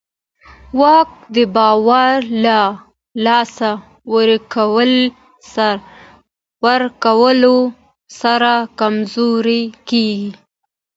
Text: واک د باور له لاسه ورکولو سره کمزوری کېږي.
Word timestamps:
واک 0.79 1.09
د 1.35 1.37
باور 1.55 2.15
له 2.45 2.59
لاسه 3.25 3.71
ورکولو 6.63 7.57
سره 8.23 8.53
کمزوری 8.79 9.63
کېږي. 9.89 10.31